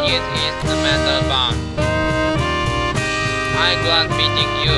[0.00, 1.56] on it is the metal bound.
[3.60, 4.76] I'm glad meeting you.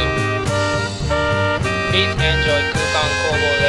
[1.91, 3.62] Please enjoy Kukang Kobo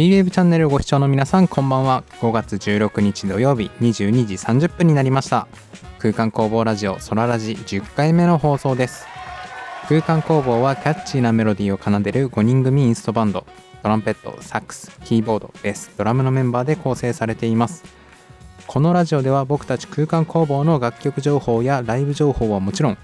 [0.00, 2.04] シーウェブチャンネルをご視聴の皆さんこんばんは。
[2.22, 5.46] 5月16日土曜日22時30分になりました。
[5.98, 9.06] 空間工房ラジオソララジ10回目の放送です。
[9.90, 13.44] 空間工房はキャッチーなメロディーを奏でる5人組インストバンド。
[13.82, 17.84] トランペットサックスキーボードベースドラムのメンバーで構成されています。
[18.66, 22.98] このラジオでは僕たち空間工房の楽曲情報やライブ情報はもちろん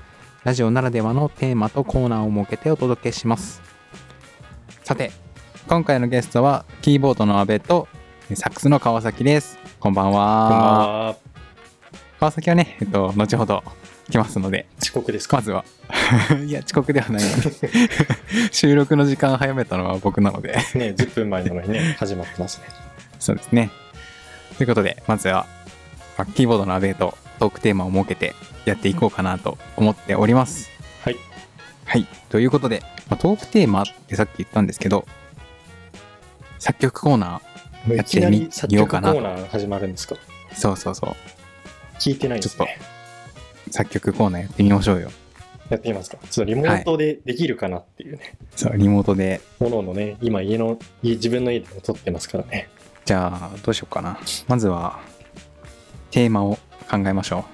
[0.44, 3.60] ラジオならではのテーマとコーナーを設けてお届けします。
[4.82, 5.25] さて
[5.68, 7.88] 今回のゲストはキーボードの阿部と
[8.34, 9.58] サックスの川崎です。
[9.80, 11.16] こんばんは。
[12.20, 13.62] 川崎はねえっと後ほど
[14.10, 15.38] 来ますので遅刻ですか？
[15.38, 15.64] まずは。
[16.46, 17.22] いや遅刻ではない。
[18.52, 20.52] 収録の時間早めたのは僕なので。
[20.52, 20.60] ね、
[20.96, 22.64] 10分前なのにね、始まってますね。
[23.18, 23.70] そうですね。
[24.58, 25.46] ということでまずは
[26.16, 28.34] まあキーボードの阿部とトークテーマを設けて
[28.66, 30.70] やっていこうかなと思っております。
[31.04, 31.16] はい。
[31.84, 32.06] はい。
[32.28, 35.06] ということで、まあ、トークテーマってさっき言ったんですけど
[36.58, 37.40] 作曲コーナ
[37.88, 39.12] やいってみようかな。
[39.12, 40.14] とーナー始まるんですか？
[40.14, 41.10] ーそうそうそう。
[41.98, 42.78] 聞いてないですね。
[43.70, 45.10] 作曲コーナーやってみましょうよ。
[45.68, 46.18] やってみますか。
[46.30, 48.36] ちょっとリモートでできるかなっていうね。
[48.54, 49.40] そうリモートで。
[49.60, 52.68] もののね、今家の、家自分の家でも撮ってますからね。
[53.04, 54.18] じゃあどうしようかな。
[54.48, 55.00] まずは
[56.10, 56.58] テーマを
[56.90, 57.44] 考えましょ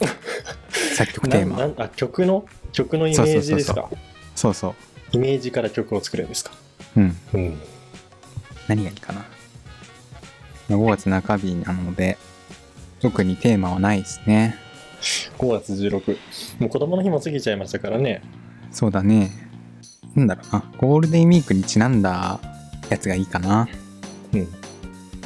[0.00, 0.04] う。
[0.94, 1.84] 作曲テーマ。
[1.84, 3.88] あ、曲の、曲のイメージですか？
[4.34, 4.74] そうそう。
[5.12, 6.52] イメージから曲を作るんですか？
[6.96, 7.16] うん。
[7.34, 7.60] うん。
[8.68, 9.24] 何がいいかな。
[10.68, 12.16] 5月中日なので
[13.00, 14.56] 特にテーマはないですね。
[15.38, 16.16] 5月16。
[16.60, 18.22] もう子供の日も過ぎちゃいましたからね。
[18.70, 19.30] そうだね。
[20.14, 20.64] なんだろうな。
[20.78, 22.38] ゴールデンウィークにちなんだ
[22.90, 23.68] やつがいいかな。
[24.32, 24.48] うん。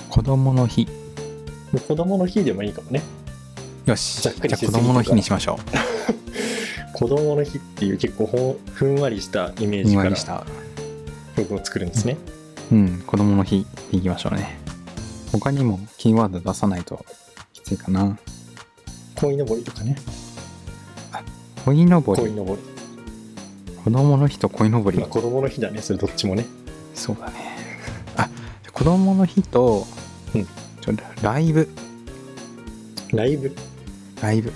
[0.08, 0.86] 子供の日。
[0.86, 0.92] も
[1.74, 3.02] う子供の日でもいいかもね。
[3.86, 4.22] よし。
[4.22, 5.58] じゃあ子供の日にしましょ
[6.94, 10.04] 子供の日っていう結構ふんわりしたイメーうふジから。
[10.04, 10.44] んわりした
[11.36, 12.16] 曲を作るんですね。
[12.72, 14.58] うん子供の日でいきましょうね
[15.32, 17.04] 他にもキーワード出さないと
[17.52, 18.18] きついかな
[19.16, 19.96] 鯉のぼりとかね。
[21.64, 22.62] 鯉のぼり鯉のぼり。
[23.84, 26.46] 子供の日と鯉のぼりまあ、子供の日だね、それどっちもね。
[26.94, 27.56] そうだね
[28.16, 28.28] あ
[28.72, 29.86] 子供の日と、
[30.34, 30.46] うん
[30.80, 31.68] ちょライブ
[33.12, 33.54] ライブ？
[34.20, 34.52] ライブ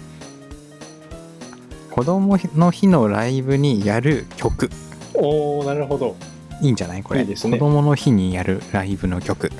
[1.90, 4.70] 子供の日のライブにやる曲
[5.14, 6.16] おー、なるほど。
[6.60, 7.02] いいんじゃない？
[7.02, 7.20] これ。
[7.20, 7.58] いいですね。
[7.58, 9.48] 子供の日にやるライブの曲。
[9.48, 9.54] こ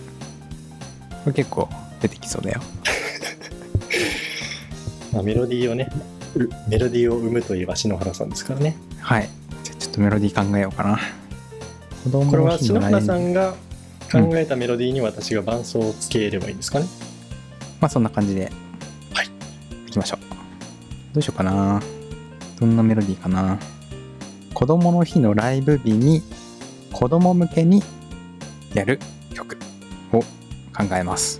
[1.26, 1.68] れ結構
[2.00, 2.60] 出てきそうだよ。
[5.12, 5.88] まあ、メロディーをね、
[6.36, 8.76] うメロディーを生むといえば篠原さんですからね。
[9.00, 9.28] はい。
[9.64, 10.98] じゃあちょっとメロディー考えようかな。
[12.04, 13.54] 子供これは篠原さブんが
[14.12, 16.86] 考えたメロディーに私が伴奏をつければいいんですかね？
[17.80, 18.50] まあそんな感じで。
[19.12, 19.26] はい。
[19.88, 20.18] いきましょう。
[21.14, 21.82] どうしようかな。
[22.60, 23.58] どんなメロディーかな。
[24.54, 26.22] 子供の日のライブ日に
[26.92, 27.82] 子供向けに
[28.74, 28.98] やる
[29.34, 29.56] 曲。
[30.12, 30.26] を考
[30.96, 31.38] えます。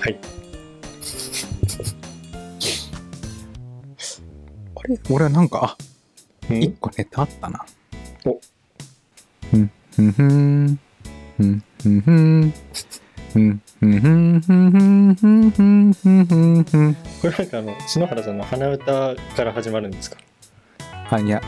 [0.00, 0.18] はい。
[4.74, 5.84] あれ俺はなんかあ
[6.50, 6.62] うん？
[6.62, 7.64] 一個ネタあったな。
[8.24, 8.40] お。
[9.50, 10.80] ふんふんふん。
[11.36, 12.52] ふんふんふん。
[13.32, 16.94] ふんふんふんふんふんふんふんふんふんふん。
[16.94, 20.16] これなんかあの、篠原さんの鼻歌から始まるんですか？
[21.10, 21.40] あいや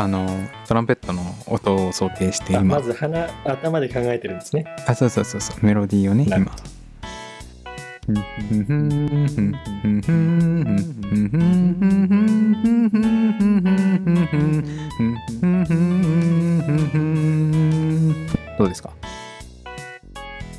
[0.00, 0.26] あの
[0.66, 2.76] トランペットの音を想定してあ今。
[2.76, 4.64] まず鼻、頭で考えてるんですね。
[4.86, 5.66] あそうそうそうそう。
[5.66, 6.46] メロディーをね今。
[18.58, 18.90] どうですか？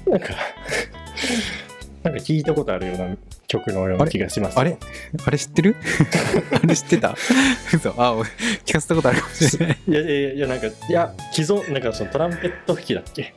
[0.08, 0.28] なんか、
[2.04, 3.06] なんか聞いたことあるような
[3.50, 4.58] 曲のような気がします。
[4.60, 4.78] あれ？
[5.26, 5.76] あれ知ってる？
[6.64, 7.16] あれ知ってた？
[7.74, 7.94] 嘘。
[7.98, 9.78] あお聞かせたことあるかもしれない。
[9.88, 13.34] いやいやいや、なんか、いや、既存、なんかそのトランペット吹きだっけ？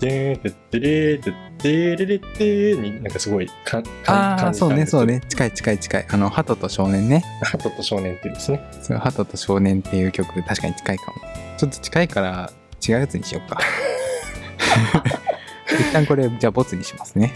[0.00, 5.20] でーてってれーてってれれってーになんかすごいかかああそうねそうね。
[5.28, 6.06] 近い近い近い。
[6.10, 8.60] あの「鳩と少年ね」ハトと少年っていうんですね。
[8.82, 11.18] そう「鳩と少年」っていう曲確かに近いかも。
[11.56, 12.50] ちょっと近いから
[12.88, 13.60] 違うやつにしようか。
[15.70, 17.32] 一旦これじゃあボツにしますね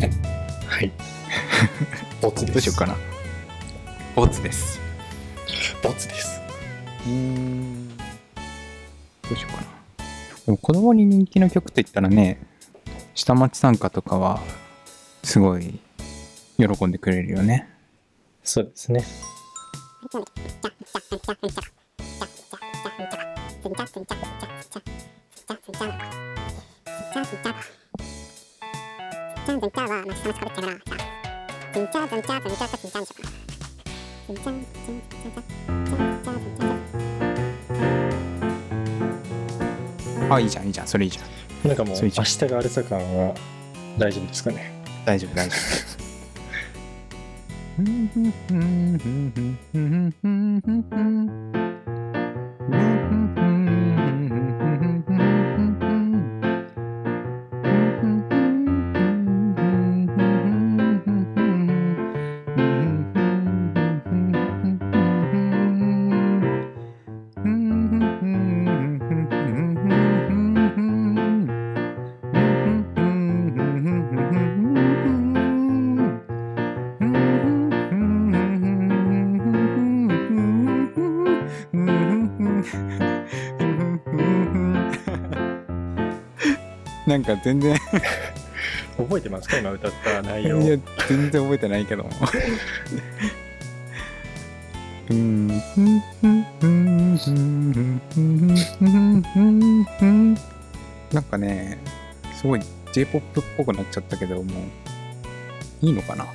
[0.00, 0.90] はい。
[2.20, 2.52] ボツです。
[2.54, 2.96] どうしようかな。
[4.14, 4.80] ボツです。
[5.82, 6.40] ボツです。
[7.06, 7.96] うん。
[7.96, 8.02] ど
[9.32, 9.66] うしようかな。
[10.46, 12.38] でも子供に人気の曲といったらね
[13.14, 14.40] 下町参加とかは
[15.22, 15.78] すごい
[16.58, 17.68] 喜んでくれるよね。
[18.42, 19.04] そうですね。
[40.30, 40.86] あいいじゃんいいじゃん。
[40.86, 41.22] それいいじゃ
[41.66, 41.68] ん。
[41.68, 41.76] なん。
[41.76, 43.34] かもう、明日があるさ感は
[43.98, 44.72] 大丈夫ですかね。
[45.04, 45.56] 大丈夫大丈
[87.26, 87.76] なんか全然。
[88.96, 89.58] 覚えてますか？
[89.58, 90.60] 今歌った内い容。
[90.60, 90.78] や
[91.08, 92.10] 全然覚えてないけども。
[95.10, 95.48] うん。
[101.12, 101.78] なんかね
[102.34, 102.60] すごい
[102.92, 104.46] J-POP っぽくなっちゃったけどもう
[105.86, 106.26] いいのかな、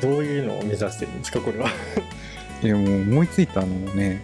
[0.00, 1.68] どういうのを目指してるんですかこれは？
[2.62, 4.22] いやもう思いついたのをね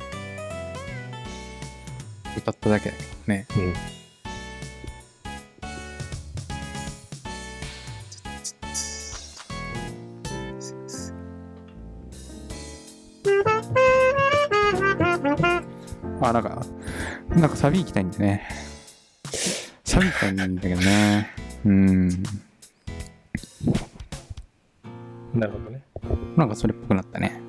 [2.37, 2.91] 歌っただけ。
[2.91, 3.46] だけどね。
[3.56, 3.75] うん。
[16.31, 16.65] あ、なんか、
[17.31, 18.49] なんかサビ行きたいんだよね。
[19.85, 21.31] サビ行きたいんだけどね。
[21.65, 22.09] うん。
[25.35, 25.82] なるほどね。
[26.37, 27.41] なんかそれっぽくなったね。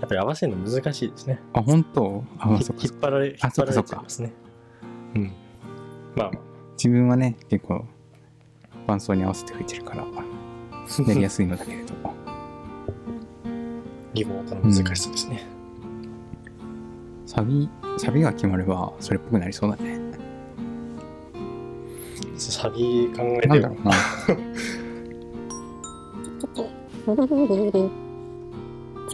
[0.00, 1.40] やっぱり合わせるの難しいですね。
[1.54, 2.24] あ、本当？
[2.38, 4.32] あ、そっか引っ張られ、引っ張られちゃいますね。
[5.14, 5.32] うん。
[6.14, 7.86] まあまあ、自分はね、結構、
[8.86, 10.04] 伴奏に合わせて吹いてるから、
[11.08, 11.94] やりやすいのだけれど。
[14.12, 15.53] リモートの難しさですね。
[17.26, 17.68] サビ、
[17.98, 20.00] サビが決まれば、それっぽくなりそうだね。
[22.36, 23.78] サビ考えてよなんだろう。
[23.84, 23.92] な。
[23.94, 26.64] すご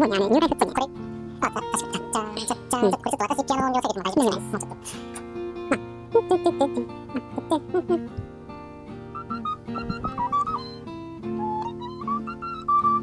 [0.07, 0.87] いね、あの、ニューライフットにこれ、
[1.41, 1.67] あ、確か
[2.35, 4.43] に、じゃじゃじこれちょっと私ピアノ音量下げても大丈夫です。
[4.51, 4.53] もう
[4.85, 5.21] ちょっと。
[5.71, 5.75] まあ、
[6.11, 6.71] てってってって、
[7.51, 7.53] あ、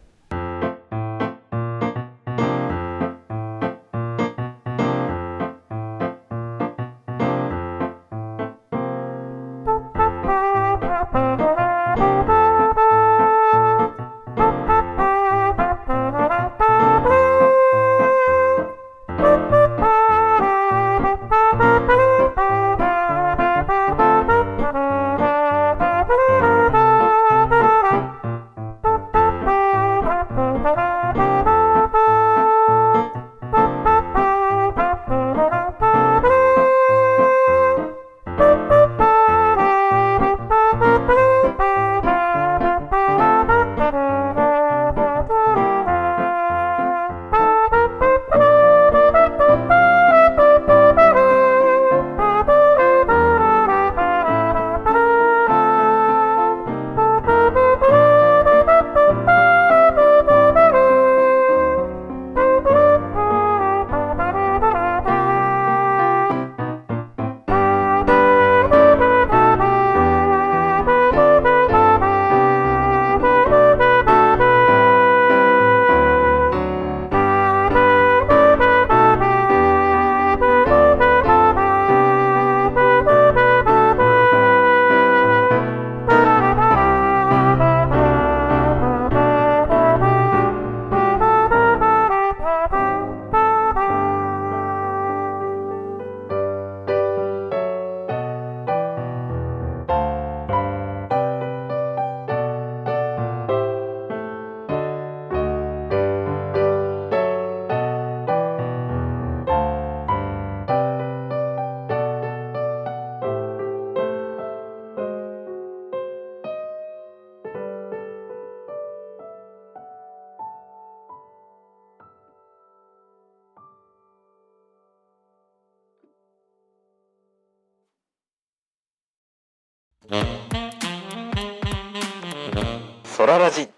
[133.30, 133.68] ララジ。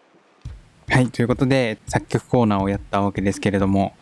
[0.88, 3.94] はいということで作曲コーナーをやったわけですけれども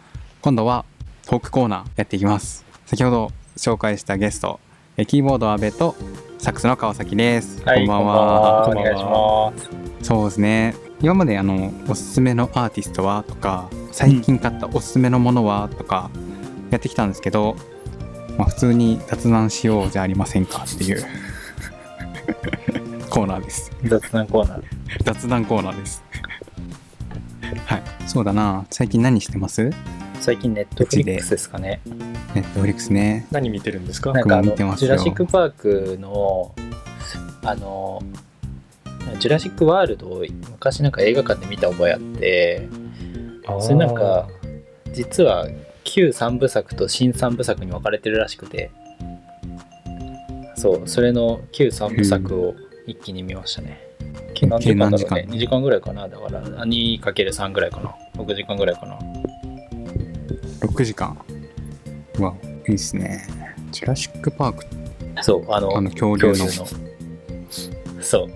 [0.42, 0.85] 今度は
[1.26, 2.64] トークコーナーやっていきます。
[2.87, 4.61] 先ほど紹介したゲスト
[4.97, 5.97] えキーボード阿部と
[6.38, 8.64] サックスの川崎です、はい、こんばんは。
[8.64, 8.92] こんばんは。
[8.92, 10.07] お願いします。
[10.07, 10.76] そうですね。
[11.00, 16.11] 今まであのおすすめのアーティストはとか最近買ったおすすめのものはとか
[16.71, 17.57] やってきたんですけど、
[18.38, 21.02] まあ、普通に雑談しようじゃありませんかっていう。
[21.02, 23.73] コーです。
[23.85, 24.63] 雑談コーナー。
[25.03, 26.05] 雑談コーナーです。
[27.67, 27.83] はい。
[28.07, 28.67] そうだな。
[28.71, 29.71] 最近何してます？
[30.21, 31.81] 最近ネットフリックスですかね。
[32.35, 33.27] ネットフリックスね。
[33.31, 34.13] 何見てるんですか？
[34.13, 34.89] なんかあの僕も見てますよ。
[34.89, 36.55] ジュラシック・パークの
[37.43, 38.03] あの
[39.19, 42.69] ジュラシック・ワールドを昔なんか映画館で見た覚えあって
[43.61, 44.29] それなんか
[44.93, 45.49] 実は
[45.85, 48.71] 旧三部作と新三部作に分かれてるらしくて。
[50.57, 52.55] そうそれの旧三部作を
[52.91, 53.81] 一気に見ましたね。
[54.35, 55.07] 計何時間だろうね？
[55.09, 56.09] 計何時間？2時間ぐらいかな。
[56.09, 57.95] だから 2×3 ぐらいかな。
[58.17, 58.99] 6時間ぐらいかな。
[60.61, 61.17] 6時間。
[62.19, 62.35] うわ
[62.69, 63.27] いいっすね。
[63.71, 64.65] ジュラシック・パーク。
[65.23, 66.35] そうあのあの恐竜の。
[66.35, 66.67] 恐
[68.01, 68.29] そう。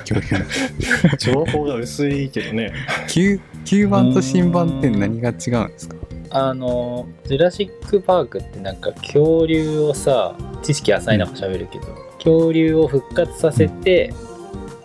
[0.00, 1.16] 恐竜の。
[1.18, 2.72] 情報が薄いけどね。
[3.08, 5.96] 旧旧版と新版って何が違うんですか？
[6.34, 11.84] あのジュラシック・パークってなんか恐竜をさ知識浅い中喋るけど、
[12.22, 14.14] 恐竜を復活させて、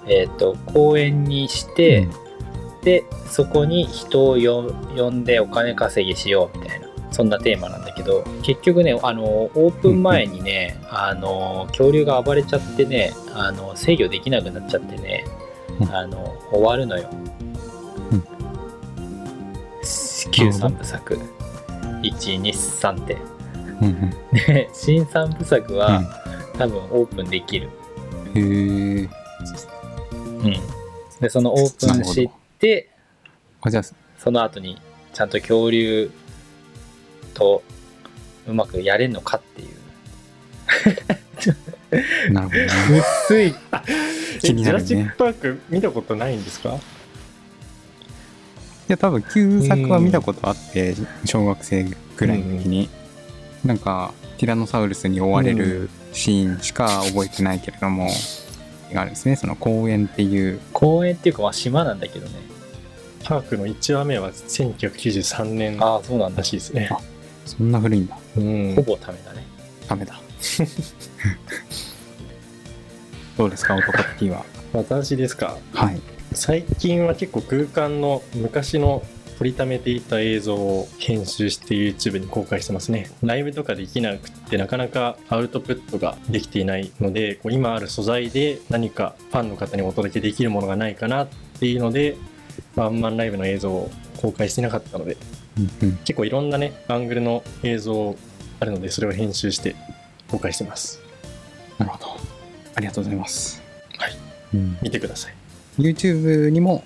[0.07, 2.07] えっ、と公園にして、
[2.83, 15.25] でそこに人をよ呼んでお金稼ぎしようみたいなそんなテーマなんだけど結局ねあのオープン前にね、あの恐竜が暴れちゃってねあの制御できなくなっちゃってね、
[15.79, 15.95] うん。
[15.95, 17.09] あの終わるのよ、
[18.11, 18.23] うん。
[20.31, 21.19] 旧三部作。
[22.03, 23.17] 123って。
[23.81, 26.01] うんで新三部作は、
[26.57, 27.69] 多分オープンできる、
[28.35, 28.41] うん
[28.99, 29.09] へえ
[30.43, 30.53] うん、
[31.19, 32.89] でそのオープンして
[33.61, 33.83] あじゃあ
[34.17, 34.79] その後に
[35.13, 36.11] ちゃんと恐竜
[37.33, 37.63] と
[38.47, 39.77] うまくやれんのかっていう。
[42.33, 42.67] なるほどね。
[43.25, 43.53] 薄い。
[44.41, 46.75] 気になるジュラシック・パーク見たことないんですか？
[46.75, 46.79] い
[48.87, 50.95] や多分旧作は見たことあって
[51.25, 51.85] 小学生
[52.15, 52.89] ぐらいの時に、
[53.65, 58.09] なんかティラノサウルスに追われるシーンしか覚えてないけれども、
[58.91, 60.59] があるんですねその公園っていう。
[60.73, 62.33] 公園っていうかまあ島なんだけどね。
[63.23, 66.37] パークの1話目は1993年ああそうなんだ。
[66.39, 66.89] らしいですね。
[67.45, 68.17] そんな古いんだ。
[68.37, 68.73] うん。
[68.75, 69.45] ほぼためだね。
[69.87, 70.19] ダメだ。
[73.37, 74.43] どうですか男っては？
[74.73, 75.57] 私ですか？
[75.73, 76.01] はい。
[76.33, 79.03] 最近は結構空間の昔の
[79.37, 83.09] 撮りためていた映像を編集して YouTube に公開してますね。
[83.21, 91.27] ライブとかできなくってなかなかアウトプットができていないのでこう今ある素材で何かファンの方にお届けできるものがないかなっ
[91.59, 92.17] ていうので
[92.75, 93.91] ワンマンライブの映像を
[94.21, 95.17] 公開してなかったので
[95.57, 95.97] うんうん。
[95.97, 98.15] 結構いろんなねアングルの映像
[98.59, 99.75] あるのでそれを編集して
[100.29, 100.99] 公開してます。
[101.77, 102.07] なるほど。
[102.75, 103.61] ありがとうございます。
[103.97, 104.17] はい、
[104.55, 105.35] うん、見てください。
[105.77, 106.83] YouTube にも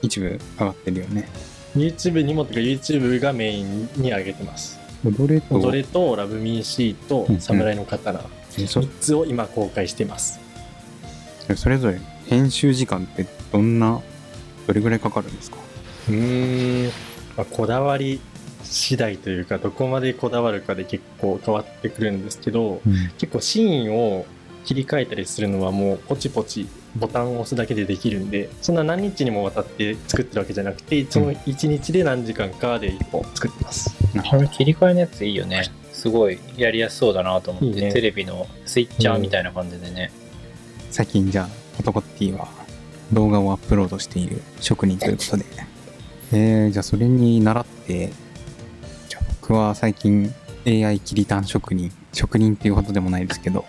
[0.00, 1.28] 一部上がってるよね
[1.76, 4.78] YouTube にもとか YouTube がメインに上げてます。
[5.04, 5.54] 踊れと？
[5.56, 8.20] 踊れとラブミーシーとうん侍の刀。
[8.58, 10.38] えそ3つを今公開しています。
[11.56, 14.00] それぞれ編集時間ってどんな
[14.66, 15.56] どれぐらいかかるんですか？
[16.08, 16.92] うーん、
[17.36, 18.20] まあ、こだわり
[18.62, 22.80] 次第というかどこまでこだわるかで結構変わってくるんですけど
[23.18, 24.24] 結構シーンを
[24.64, 33.94] 切り替えたりするのはもうポチポチボタンを押すだけでできるんでそんな何日にもわたって作ってるわけじゃなくてその1日で何時間かで1本作ってます。
[34.30, 35.64] これ切り替えのやついいよね。
[35.92, 37.92] すごいやりやすそうだなと思っていいね。
[37.92, 40.10] テレビのスイッチャーみたいな感じでね、
[40.90, 42.48] 最近じゃあ男 T は
[43.12, 45.44] 動画をアップロードしている職人ということで。
[46.34, 48.10] えー、じゃあそれに倣って
[49.08, 50.32] じゃあ僕は最近
[50.66, 53.66] AI 切り単職人職人っていうほどでもないですけど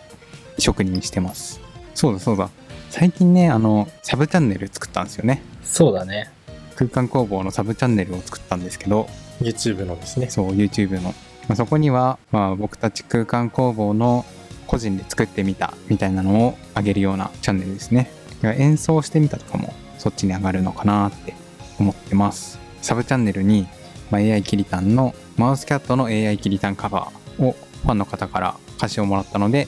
[0.57, 1.59] 職人にしてます。
[1.93, 2.49] そうだそうだ
[2.93, 5.41] 最近ねあのサブチャンネル作ったんですよね。
[5.63, 6.29] そうだね。
[6.75, 9.09] 空間工房のサブチャンネルを作ったんですけど。
[9.41, 10.29] YouTube のですね。
[10.29, 11.13] そう YouTube の、ま
[11.49, 14.25] あ、そこには、まあ、僕たち空間工房の
[14.67, 18.11] 個人で作ってみたみたいなのを上げるようなチャンネルですね。
[18.43, 21.33] 演奏してみたとかもそっちに上がるのかなって
[21.79, 22.59] 思ってます。
[22.83, 23.65] サブチャンネルに、
[24.11, 29.67] まあ、AI キリタンのマウスキャットの AI キリタンカバーをファンの方から歌詞をもらったので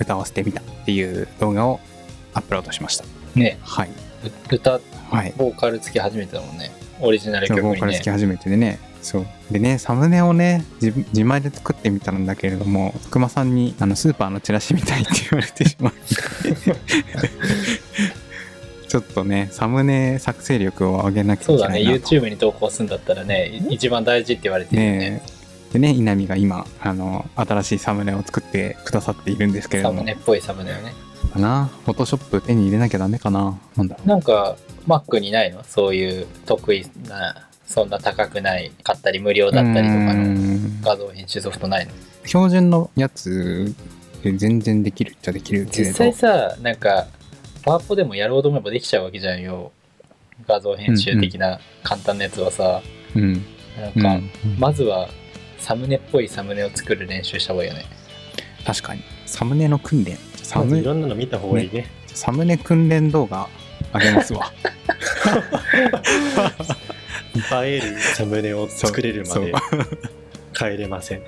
[0.00, 1.80] 歌わせてみたっていう動画を
[2.36, 3.04] アップロードしました。
[3.34, 3.58] ね。
[3.62, 3.90] はい。
[4.52, 5.32] 歌はい。
[5.36, 7.68] ボーカル付き初めてだもんねオリジナル曲にね。
[7.70, 8.78] ボーカル好き初めてでね。
[9.00, 9.26] そう。
[9.50, 15.92] でねサムネをね自分自前で作ってみたんだけれども福間さんにあのスーパーのチラシみたいって言われてしまう
[18.88, 22.14] ちょっとねサムネ作成力を上げなきゃそうだねいけないなと。
[22.16, 24.98] YouTube に投稿するんだったらねい一番大事って言われてるよね。
[24.98, 25.22] ね
[25.72, 30.00] でね稲見が今あの新しいサムネを作ってくださっているんですけれサども。
[30.00, 30.92] ムネっぽいサムネをね
[31.26, 31.70] かな。
[31.84, 33.58] フォトショップ手に入れなきゃダメかな。
[33.76, 34.56] なんだなんか
[34.86, 35.64] Mac にないの？
[35.64, 40.80] そういう得意なそんな高くない買ったり無料だったりとかのん。
[40.82, 41.92] 画像編集ソフトないの？
[42.24, 43.74] 標準のやつ
[44.22, 47.06] で全然できるっちゃできるけれ実ど際さなんか
[47.64, 49.72] パワポでもやろうと思えばできちゃうわけじゃんよ。
[50.46, 52.82] 画像編集的な簡単なやつはさ、
[53.14, 53.42] うん。
[53.80, 54.30] なんか、うん。
[54.58, 55.08] まずは
[55.58, 57.86] サムネっぽいサムネを作る練習した方がいいよね。
[58.66, 59.02] 確かに。
[59.24, 61.86] サムネの訓練サムいろんなの見た方がいいね。
[62.06, 63.48] サムネ訓練動画
[63.92, 64.52] あげますわ。
[67.62, 69.52] 映えるサムネを作れるまで
[70.54, 71.22] 帰れません。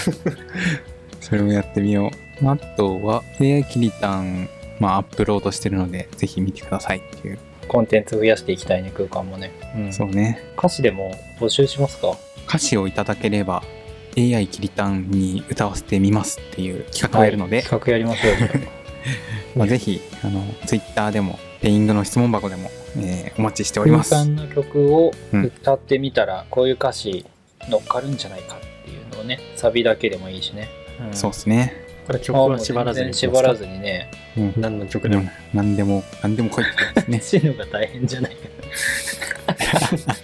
[1.20, 2.10] それをやってみよ
[2.42, 2.48] う。
[2.48, 4.48] あとは AI キリタン
[4.80, 9.92] まあアップロードしてるのでぜひ見てくださいっていう、コンテンツ増やしていきたいね空間もね、うん。
[9.92, 10.40] そうね。
[10.58, 12.16] 歌詞でも募集しますか？
[12.48, 13.62] 歌詞をいただければ
[14.16, 18.48] AI キリタンに歌わせてみますっていう企画がいるので、企画やりましょうよ。
[19.56, 24.10] まあ、ぜひあの Twitter でもペイングの質問箱でも、えーお待ちしております。
[24.10, 25.44] 空間の曲をうん。
[25.44, 27.26] 歌ってみたら、こういう歌詞
[27.68, 30.68] 乗っかるんじゃないかっていうのをねサビだけでもいいしね、
[31.10, 31.14] ん。
[31.14, 31.84] そうですね。
[32.06, 34.10] これ曲は縛らずに縛らずにね。
[34.36, 34.54] うん。
[34.56, 35.22] 何の曲でも。
[35.22, 35.30] うん。
[35.54, 37.20] 何でも何でも来いってね。
[37.24, 38.38] 死ぬのが大変じゃないか。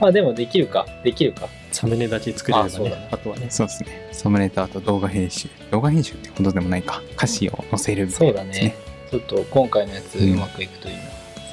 [0.00, 0.86] まあでもできるか。
[1.02, 2.74] できるかサムネだけ作れればね。
[2.74, 3.08] あそうだね。
[3.12, 3.46] あとはね。
[3.50, 4.08] そうですね。
[4.10, 5.48] サムネとあと動画編集。
[5.70, 7.00] 動画編集ってことでもないか。
[7.12, 8.74] 歌詞を載せるみたそだいうなですね。
[9.12, 10.32] ちょっと今回のやつうん。
[10.32, 11.02] うまくいくといいな、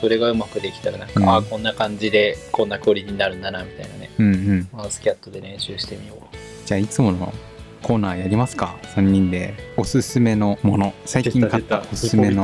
[0.01, 1.29] それがうまくできたらなんか、うん。
[1.29, 4.09] ああこんな感じでこんなクオリティになるんだなみたいなね。
[4.17, 4.69] うんうん。
[4.73, 6.17] マウスキャットで練習してみよう。
[6.65, 7.31] じゃあいつもの
[7.83, 9.53] コーナーやりますか？3人で。
[9.77, 10.95] おすすめのもの。
[11.05, 11.83] 最出近買った。
[11.93, 12.41] おすすめの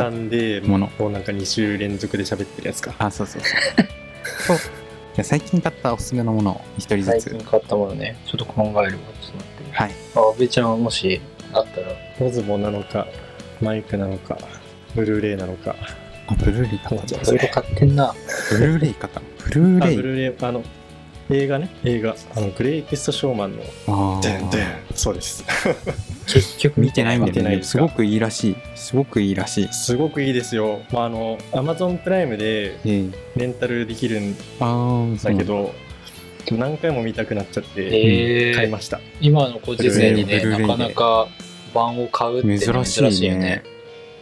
[0.67, 0.91] もの。
[0.99, 2.93] もうなんか2週連続で喋ってるやつか。
[2.99, 4.71] あそうそうそうそう
[5.13, 7.05] じゃあ最近買ったおすすめのものを一人ずつ。
[7.29, 8.17] 最近買ったものね。
[8.25, 9.71] ちょっと考えるわちょっと待って。
[9.71, 9.91] はい。
[10.15, 11.21] あ阿部ちゃんもし
[11.53, 11.87] あったら
[12.19, 13.07] オズボなのか、
[13.61, 14.37] マイクなのか、
[14.95, 15.75] ブルーレイなのか。
[16.27, 17.15] あブルーレイ買った。
[17.15, 18.15] いろいろ買ってんな。
[18.51, 19.25] ブルーレイ買ったの？
[19.37, 19.95] ブルーあ、レイ。
[19.97, 20.63] ブルーレイ、あの、
[21.29, 22.15] 映画ね、映画。
[22.35, 23.63] あの、グレイテストショーマンの、
[24.17, 25.43] あでんでんーそうです。
[26.27, 27.83] 結局見てないんだ見てよないですか？
[27.83, 28.55] ねすごくいいらしい。
[28.75, 29.67] すごくいいらしい。
[29.71, 30.81] すごくいいですよ。
[30.91, 33.05] まあ、あの、アマゾンプライムでええ。
[33.37, 35.73] レンタルできるんああだけど、
[36.51, 38.99] 何回も見たくなっちゃって、えー、買いました。
[39.19, 41.27] 今のご時世にねブルーレイなかなか
[41.73, 43.09] 版を買うって、ね、珍しいね。
[43.09, 43.63] 珍しいよね。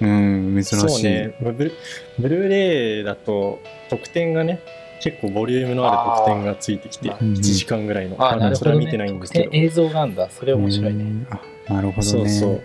[0.01, 0.89] うん珍しい。
[0.89, 1.35] そうね。
[1.41, 1.73] ブル
[2.19, 4.61] ブルーレイだと特典がね
[5.01, 7.31] 結構ボリュームのある特典がついてきてあー。
[7.33, 8.15] 1時間ぐらいの。
[8.19, 9.49] あなるほど、ね、それは見てないんですけど。
[9.53, 10.29] 映像なんだ。
[10.29, 11.27] それ面白いね、うん。
[11.29, 12.29] あなるほどね。
[12.29, 12.61] そう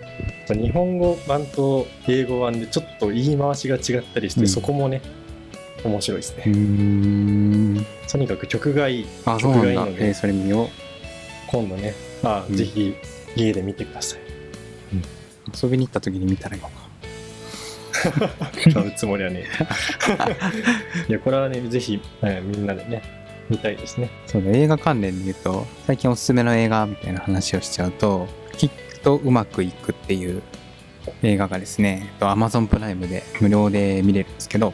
[0.47, 0.57] そう。
[0.57, 4.47] 日本語版と英語版でちょっと言い回しが違ったりして、うん。
[4.47, 5.01] そこもね
[5.83, 7.85] 面白いですね、ん。
[8.09, 9.07] とにかく曲がいい。
[9.25, 10.67] あ曲がいいのでえーそれ見よう。
[11.47, 12.55] 今度ねあ、うん。
[12.55, 12.95] ぜひ
[13.35, 14.19] 家で見てください。
[15.63, 16.73] 遊びに行った時に見たらいいのか。
[18.73, 19.45] 買うつもりはね。
[21.07, 23.03] いやこれはねぜひ、えーみんなでね
[23.49, 24.09] 見たいですね。
[24.25, 28.69] そうだ映画関連で言うと最近おすすめの映画みたいな話をしちゃうと「きっ
[29.05, 30.41] とうまくいく」っていう
[31.23, 34.73] 映画がですね Amazon プライムで無料で見れるんですけど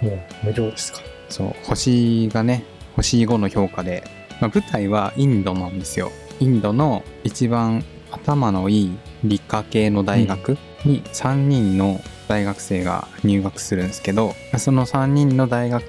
[0.00, 1.00] もう無料ですか？
[1.28, 2.64] そう星がね
[2.96, 4.04] 星5の評価で、
[4.40, 6.12] まあ、舞台はインドなんですよ。
[6.40, 15.84] インドの一番頭のいい理科系の大学に3人の大学生が入学するんですけどその3人の大学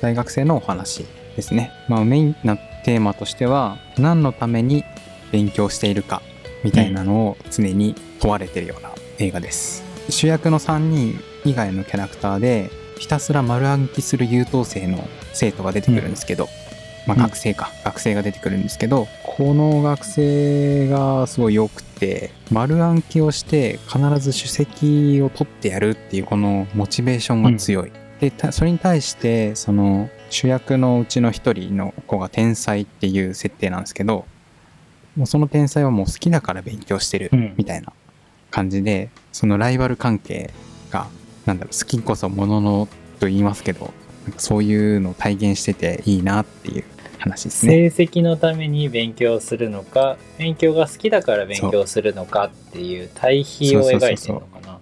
[0.00, 1.04] 大学生のお話
[1.36, 4.84] ですね、まあ、メインなテーマとしては何のために
[5.30, 6.22] 勉強しているか
[6.64, 9.84] みたいなのを常に問われてるような映画です。
[10.08, 16.48] 主役の3人以外のキャラクターでひたすら丸暗記する優等生の生徒が出てくるんですけど、
[17.06, 17.22] まあうん。
[17.22, 34.26] 学生か、学生が出てくるんですけどこの学生がすごい良くて丸暗記をして必ず首席を取ってやるっていうこのモチベーションが強い、でたそれに対してその主役のうちの一人の子が天才っていう設定なんですけど
[35.18, 37.54] もうその天才はもう好きだから勉強してるうん。
[37.56, 37.92] みたいな
[38.50, 40.50] 感じでそのライバル関係
[40.90, 41.08] が
[41.44, 43.92] なんだろう好きこそもののと言いますけど
[44.36, 46.84] そういうのを体現してていいなっていう
[47.18, 47.90] 話ですね。
[47.90, 54.78] 成績のために勉強するのか勉強が好きだから勉強するのかっていう対比を描いてるのかな。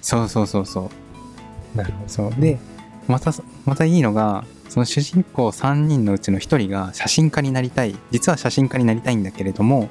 [0.00, 0.90] そうそうそうそ
[1.74, 1.76] う。
[1.76, 2.08] なるほど。
[2.08, 2.40] そう。
[2.40, 2.58] で
[3.08, 3.32] また
[3.66, 7.96] またいいのがその主人公3人のうちの1人が写真家になりたい。
[8.10, 9.88] 実は写真家になりたいんだけれども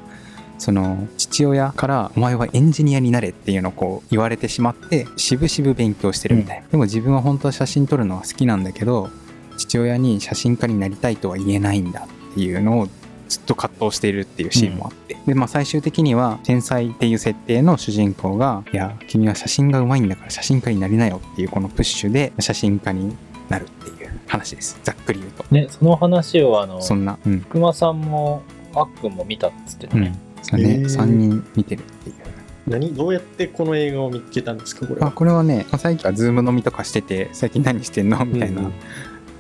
[0.58, 9.10] その父親から「お前はエンジニアになれ」っていうのをこう言われてしまってしぶしぶ勉強してるみたいな、でも自分は本当は写真撮るのは好きなんだけど
[9.58, 12.88] 父親に写真家になりたいとは言えないんだっていうのを
[13.28, 23.16] ずっと葛藤しているっていうシーンもあって、でまあ最終的には天才っていう設定の主人公が「いや君は写真が上手いんだから写真家になりなよ」っていうこのプッシュで写真家に
[23.50, 23.97] なるっていう
[24.28, 24.80] 話です。
[24.84, 25.46] ざっくり言うと。
[25.52, 27.40] ね、その話をあの、そんなうん。
[27.42, 28.44] 福間さんも、
[28.76, 30.14] あっくんも見たっつってたね。
[30.38, 30.44] うん。
[30.44, 30.84] そうね、へー。
[30.84, 32.16] 3人見てるっていう。
[32.68, 32.94] 何？
[32.94, 35.08] どうやってこの映画を見つけたんですかこれは。
[35.08, 38.70] あこれはねまあ最近はズーム飲みとかしてて最近何してんのみたいな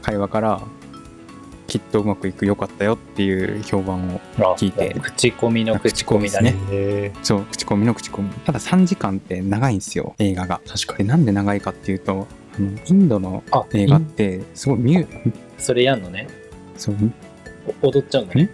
[0.02, 0.62] 会話から
[1.67, 4.95] きっとうまくいくよかったよっていう評判をあ聞いて。
[5.02, 6.56] 口コミの口コミだね。
[6.71, 8.30] へそう口コミの口コミ。
[8.30, 10.62] ただ3時間って長いんですよ映画が。
[10.65, 16.28] 確かでなんで長いかっていうとあのインドのあ映画ってすごいミュそれやんのね。
[16.78, 16.96] そう。
[17.82, 18.50] お踊っちゃうんだね。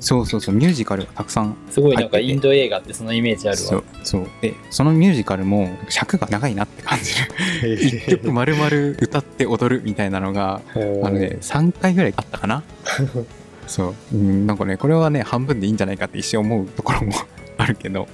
[0.00, 3.62] そうそうそうミュージカルがたくさんすごいなんかインド映画ってそのイメージあるわ。
[3.62, 3.84] そう。
[4.02, 4.26] そう。
[4.40, 7.14] でそのミュージカルも尺が長いなって感じ
[7.62, 7.76] る。
[7.76, 12.62] に一曲丸々歌って踊るみたいなのがあのね3回ぐらいあったかな。
[13.70, 17.12] そう、うん、なんかねこれはね半分でいいんじゃないかって一瞬思うところも
[17.56, 18.08] あるけど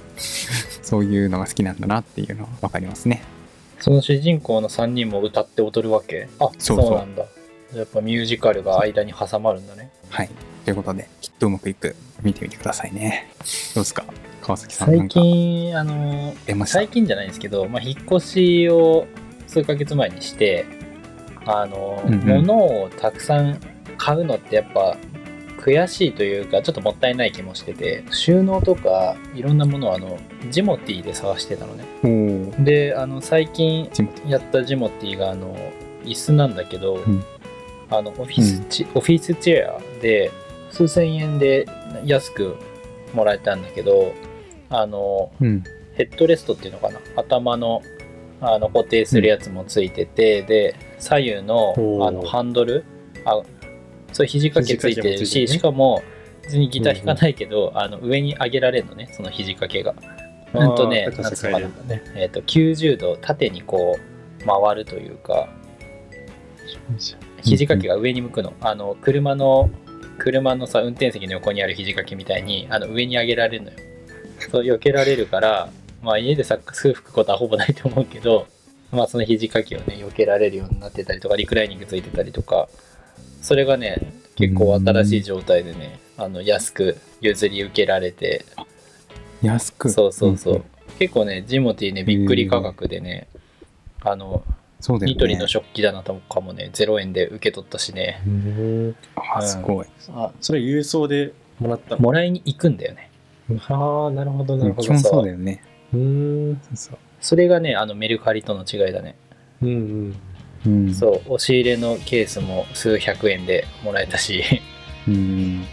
[0.83, 3.23] そういうのが好きなんだなっていうのは分かりますね
[3.79, 6.27] その主人公の3人も歌って踊るわけ？
[6.39, 6.81] あ、そそう。
[6.81, 7.25] そううなんだ。
[7.75, 9.91] やっぱミュージカルが間に挟まるんだね。
[10.09, 10.29] はい。
[10.65, 11.95] ということできっとうまくいく。
[12.23, 13.29] 見てみてくださいね。
[13.75, 14.03] どうですか？
[14.41, 16.33] 川崎さんな最近、あの、
[16.65, 19.05] 最近じゃないんですけど、まあ、引っ越しを
[19.47, 20.65] 数ヶ月前にして、
[21.45, 22.27] あの、うんうん。
[22.45, 23.59] 物をたくさん
[23.97, 24.97] 買うのってやっぱ
[25.67, 30.17] 悔しいというか、ちょっともったいない気もしてて、収納とかいろんなものをあの、
[30.49, 32.63] ジモティーで探してたのね。
[32.63, 33.89] で、あの、最近
[34.25, 35.57] やったジモティーがあの、
[36.05, 37.23] 椅子なんだけど、ん。
[37.89, 40.31] あの、オフィスチ、オフィスチェアで、
[40.71, 41.65] 数千円で
[42.05, 42.55] 安く
[43.13, 44.13] もらえたんだけど、
[44.69, 45.63] あの、うん。
[45.95, 46.99] ヘッドレストっていうのかな？
[47.15, 47.81] 頭の
[48.39, 51.73] あの固定するやつもついてて、で左右の
[52.07, 52.85] あのハンドル
[53.25, 53.41] あ
[54.17, 55.47] そう肘掛けついてるしね。
[55.47, 56.01] しかも
[56.41, 59.93] 別にギター弾かないけど、あの上に上げられるのねその肘掛けが。
[60.53, 62.01] うんとねなんつうのかね。
[62.15, 65.49] えー、と90度縦にこう回るというか
[67.43, 69.69] 肘掛けが上に向くの,、あの車の
[70.17, 73.77] 車のさ運転席の横にある肘掛けみたいにあの上に上げられるのよ。
[74.51, 75.69] そう避けられるから
[76.01, 78.47] まあ家でサックス吹くことはほぼないと思うけど
[78.91, 82.67] まあその肘掛けをね避けられるようになってたりとかリクライニングついてたりとか
[83.41, 88.45] それがね結構新しい状態でねあの安く譲り受けられて。
[89.41, 89.89] 安く？
[89.89, 90.63] そうそうそう、ん
[90.99, 93.27] 結構ねジモティーねびっくり価格でね
[94.01, 94.43] あの
[94.79, 95.13] そうだよね。
[95.13, 98.21] ニトリの食器棚とかもね0円で受け取ったしね。
[98.25, 98.95] うん。
[99.15, 99.87] あすごい。
[100.09, 102.01] あそれ郵送でもらったの？
[102.01, 103.11] もらいに行くんだよね。
[103.69, 104.83] ああなるほどなるほど。
[104.83, 105.63] 基本そうだよね。
[105.93, 106.97] うーんそうそう。
[107.21, 109.15] それがねあのメルカリとの違いだね、
[109.61, 109.71] うんう
[110.09, 110.15] ん
[110.67, 110.93] うん。
[110.93, 114.43] そう押し入れのケースも数百円でもらえたし。
[115.07, 115.65] うん。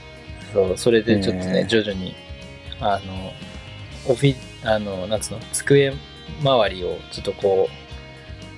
[0.52, 1.66] そうそれでちょっとね、へー。
[1.66, 2.14] 徐々に
[2.80, 3.32] あの
[4.06, 5.92] オフィあのなんつうの机
[6.42, 7.68] 周りをちょっとこ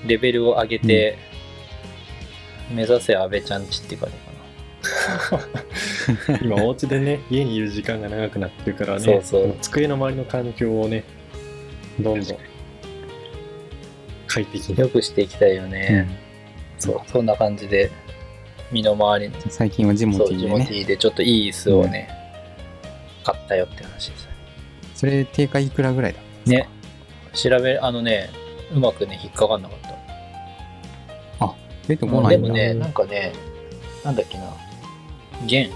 [0.04, 1.18] うレベルを上げて、
[2.70, 4.26] 目指せ安倍ちゃんちっていう感じか
[6.36, 6.38] な。
[6.42, 9.56] 今お家でね家にいる時間が長くなってるからねそうそう。
[9.60, 11.02] 机の周りの環境をね
[11.98, 12.38] どんどん
[14.26, 14.78] 快適に。
[14.78, 16.06] よくしていきたいよね、
[16.78, 17.90] そうそんな感じで
[18.70, 20.66] 身の回りの最近はジモティーでね。
[20.66, 22.08] ティーでちょっといい椅子をね、
[23.24, 24.28] 買ったよって話です。
[24.94, 26.68] それ定価いくらぐらいだね。
[27.32, 28.30] 調べあのね
[28.74, 29.96] うまくね引っかかんなかった。
[31.86, 32.48] 出てこないんだ。
[32.48, 33.32] でもねなんかね
[34.04, 34.52] なんだっけな。
[35.46, 35.70] 弦。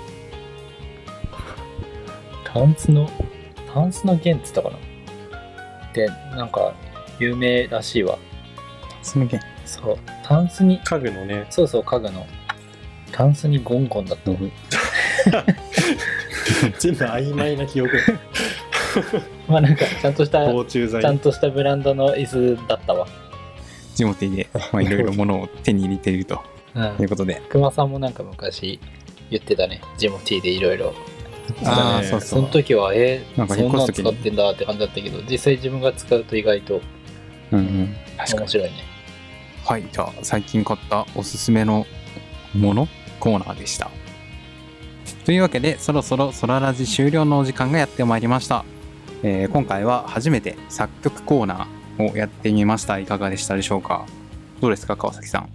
[2.45, 3.09] タンスの
[3.73, 4.79] タンスの弦っつったかな。
[5.95, 6.75] でなんか
[7.21, 8.19] 有名らしいわ。
[9.03, 9.99] その件そう。
[10.25, 11.47] タンスに家具のね。
[11.51, 12.27] そうそう家具の。
[13.13, 14.31] タンスにゴンゴンだった。
[16.79, 17.99] 全部曖昧な記憶。
[19.49, 21.03] まあなんかちゃんとした防虫剤。
[21.03, 23.07] ちゃんとしたブランドの椅子だったわ。
[23.95, 26.43] ジモティーでまあいろいろ物を 手に入れていると
[26.75, 26.85] うん。
[27.01, 27.41] いうことで。
[27.49, 28.81] 熊さんもなんか昔
[29.31, 29.81] 言ってたね。
[29.99, 30.95] ジモティーでいろいろ。
[31.65, 32.07] ああね。
[32.07, 32.29] そうそう。
[32.41, 36.81] その時はえなんかそんなの使ってんだって感じだったけど実際自分が使うと意外と
[37.53, 37.97] うんうん。
[38.19, 38.90] 面白いね
[39.71, 41.87] はいじゃあ最近買ったおすすめの
[42.57, 42.89] もの
[43.21, 43.89] コーナーでした。
[45.25, 48.65] というわけでそろそろソララジ終了のお時間がやってまいりました、
[49.23, 52.99] えー今回は初めて作曲コーナーをやってみました。
[52.99, 54.07] いかがでしたでしょうか？
[54.61, 55.49] どうですか川崎さん？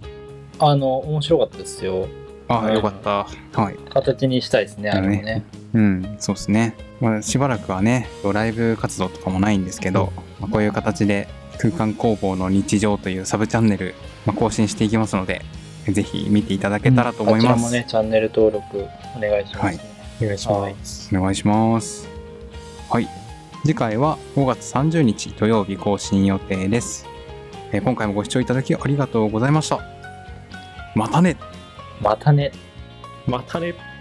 [0.60, 2.08] あの面白かったですよ。
[2.48, 2.74] ああ、はい。
[2.74, 3.26] よかった。
[3.60, 3.76] はい。
[3.90, 5.44] 形にしたいですねあれもね。
[5.74, 6.74] うん、そうですね。
[7.02, 15.42] まあ、しばらくはね、ライブ活動とかもないんですけど、まあ、こういう形で空間工房の日常というサブチャンネル、まあ、更新していきますので、
[15.88, 17.46] ぜひ見ていただけたらと思います。
[17.46, 21.14] こちらもねチャンネル登録お願いします、はいお願いします。
[21.14, 22.08] お願いします。
[22.88, 23.08] はい。
[23.62, 27.06] 次回は5月30日土曜日更新予定です。
[27.72, 29.80] えー今回もご視聴いただきありがとうございました。
[30.94, 31.36] またね
[32.00, 32.52] またね
[33.26, 33.95] またね。